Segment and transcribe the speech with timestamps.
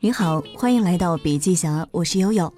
[0.00, 2.52] 你好，欢迎来到笔记侠，我是悠悠。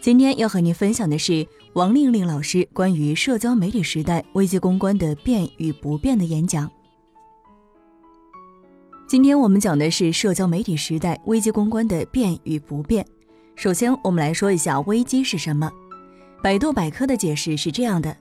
[0.00, 6.70] 今天要和你分享的是王令令老师关于社交媒体时代危机公关的变与不变的演讲。
[9.06, 13.04] 今天我们讲的是社交媒体时代危机公关的变与不变。
[13.56, 15.70] 首先，我们来说一下危机是什么。
[16.42, 18.16] 百度百科的解释是这样的：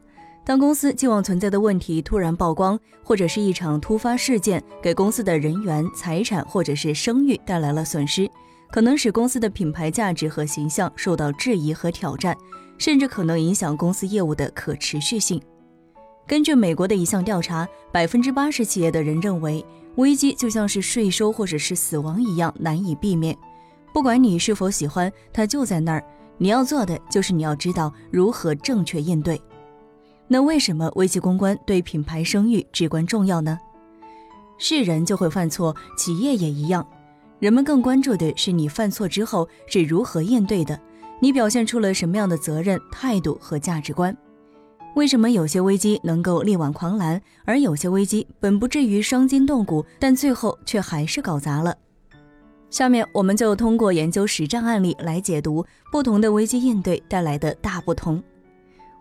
[0.50, 8.28] 当公司既往存在的问题突然曝光，或者是一场突发事件给公司的人员、财产或者是声誉带来了损失。
[8.71, 12.36] 可能使公司的品牌价值和形象受到质疑和挑战，
[12.79, 15.39] 甚至可能影响公司业务的可持续性。
[16.25, 19.63] 根据美国的一项调查，百分之八十企业的人认为，
[19.97, 23.38] 危机就像是税收或者是死亡一样难以避免。
[23.93, 26.04] 不管你是否喜欢，它就在那儿。
[26.39, 29.39] 你要做的就是你要知道如何正确应对。
[30.32, 33.58] 那为什么危机公关对品牌声誉至关重要呢？
[34.59, 36.86] 是人就会犯错，企业也一样。
[37.39, 40.80] 人们更关注的是你犯错之后是如何应对的，
[41.19, 44.16] 你表现出了什么样的责任态度和价值观？
[44.95, 51.75] 为什么有些危机能够力挽狂澜，而有些危机本不至于伤筋动骨，但最后却还是搞砸了？
[52.69, 58.22] 下面我们就通过研究实战案例来解读不同的危机应对带来的大不同。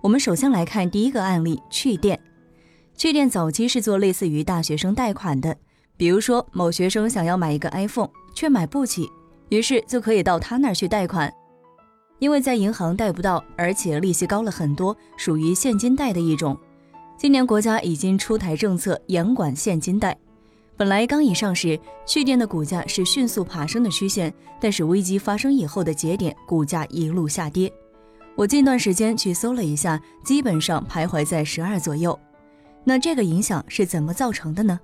[0.01, 2.19] 我们首先来看第一个案例：趣店。
[2.97, 5.57] 趣店早期是做类似于大学生贷款的，
[5.97, 8.11] 比如说某学生想要买一个 iPhone。
[8.35, 9.11] 却买不起，
[9.49, 11.33] 于是就可以到他那儿去贷款，
[12.21, 16.57] 因为在银行贷不到，而且利息高了很多，属于现金贷的一种。
[17.17, 20.17] 今年国家已经出台政策，严管现金贷。
[20.77, 27.73] 本来刚一上市，趣店的股价是迅速爬升的曲线，但是危机发生以后的节点，股价一路下跌。
[28.39, 32.17] 我近段时间去搜了一下，基本上徘徊在十二左右。
[32.85, 34.79] 那这个影响是怎么造成的呢？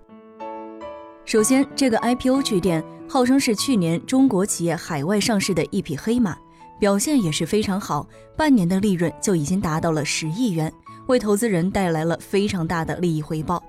[1.24, 6.36] 首先，这个 IPO 趣店号称是去年中国企业海外上市的一匹黑马，
[6.80, 8.04] 表现也是非常好，
[8.36, 10.72] 半年的利润就已经达到了十亿元，
[11.06, 13.62] 为投资人带来了非常大的利益回报。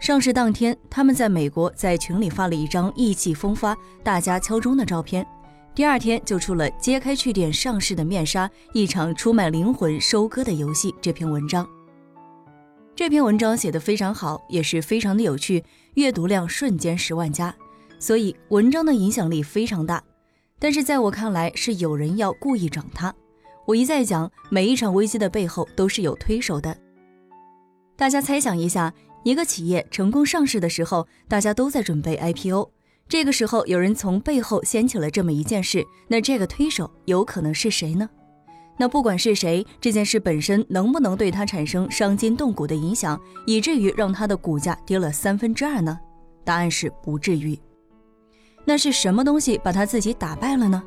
[0.00, 5.26] 上市当天，他们在美国在群里发了一张意气风发、大家敲钟的照片，
[5.78, 11.64] 第二天就出了揭开趣店上市的面纱，一场出卖灵魂收割的游戏这篇文章。
[12.96, 15.62] 这篇文章写得非常好，也是非常的有趣，
[15.94, 17.54] 阅读量瞬间十万加，
[18.00, 20.02] 所以文章的影响力非常大。
[20.58, 23.14] 但是在我看来，是有人要故意整它。
[23.64, 26.76] 我一再讲，每一场危机的背后都是有推手的。
[27.96, 32.68] 大家猜想一下，一个企业成功上市的时候，大家都在准备 IPO，
[33.08, 38.08] 这个时候有人从背后掀起了这么一件事，那这个推手有可能是谁呢？
[38.76, 45.98] 那不管是谁，这件事本身能不能对他产生伤筋动骨的影响，以至于让他的股价跌了三分之二呢？
[46.44, 47.58] 答案是不至于。
[48.64, 50.82] 那是什么东西把他自己打败了呢？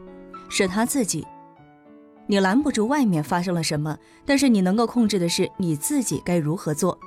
[0.48, 1.26] 是他自己。
[2.28, 6.98] 你拦不住外面发生了什么，但是你能够控制的是你自己该如何做。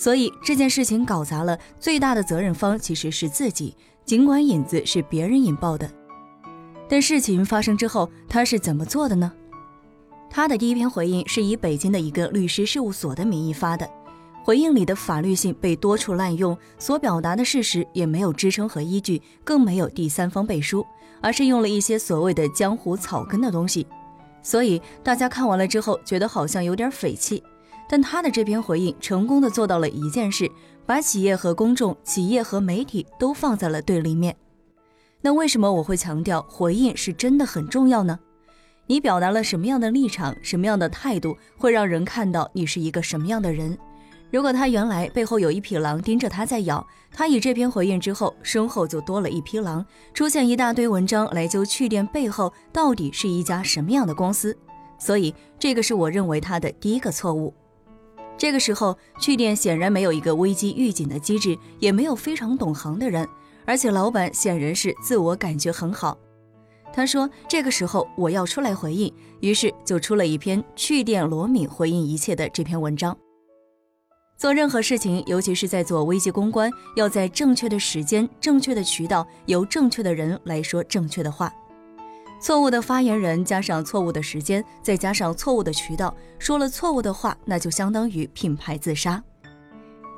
[0.00, 5.86] 所以这件事情搞砸了，最大的责任方其实是自己，尽管引子是别人引爆的。
[6.88, 9.30] 但事情发生之后，他是怎么做的呢？
[10.30, 13.86] 他的第一篇回应是以北京的一个律师事务所的名义发的，
[14.42, 20.82] 回应里的法律性被多处滥用，所表达的事实也没有支撑和依据，更没有第三方背书，
[21.20, 23.86] 而是用了一些所谓的江湖草根的东西，
[24.42, 27.42] 所以大家看完了之后觉得好像有点匪气。
[27.92, 30.48] 但他的这篇回应成功的做到了一件事，
[30.86, 34.36] 把企业和公众、企业和媒体都放在了对立面。
[35.20, 38.16] 那为什么我会强调回应是真的很重要呢？
[38.86, 43.76] 你表达了什么样的立场，什么样的态度，会让人看到你是一个什么样的人。
[44.30, 49.84] 如果他原来背后有一匹狼盯着他在咬，他以这篇回应之后，身后就多了一匹狼，
[50.14, 54.56] 出现一大堆文章来就趣店背后到底是一家什么样的公司。
[54.96, 57.52] 所以这个是我认为他的第一个错误。
[58.40, 63.28] 这个时候，趣店显然没有一个危机预警的机制，也没有非常懂行的人，
[63.66, 66.16] 而且老板显然是自我感觉很好。
[66.90, 73.14] 他说：“这个时候我要出来回应，于是就出了一篇去店罗敏回应一切的这篇文章。
[74.38, 81.52] 做任何事情，尤其是在做危机公关，要在正确的时间、正确的渠道，由正确的人来说正确的话。
[82.40, 89.22] 错误的发言人加上错误的时间，再加上错误的渠道，说了错误的话，那就相当于品牌自杀。”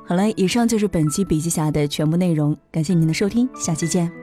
[0.07, 4.22] 好了，以上就是本期笔记侠的全部内容，感谢您的收听，下期见。